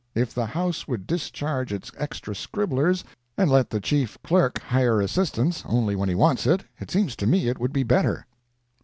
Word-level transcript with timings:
If 0.15 0.33
the 0.33 0.47
House 0.47 0.87
would 0.87 1.05
discharge 1.05 1.71
its 1.71 1.91
extra 1.95 2.33
scribblers, 2.33 3.03
and 3.37 3.51
let 3.51 3.69
the 3.69 3.79
Chief 3.79 4.17
Clerk 4.23 4.59
hire 4.59 4.99
assistance 4.99 5.61
only 5.67 5.95
when 5.95 6.09
he 6.09 6.15
wants 6.15 6.47
it, 6.47 6.63
it 6.79 6.89
seems 6.89 7.15
to 7.17 7.27
me 7.27 7.47
it 7.49 7.59
would 7.59 7.71
be 7.71 7.83
better. 7.83 8.25